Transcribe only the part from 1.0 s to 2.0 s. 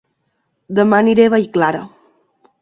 aniré a Vallclara